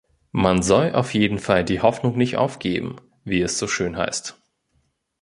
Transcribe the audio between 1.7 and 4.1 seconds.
Hoffnung nicht aufgeben, wie es so schön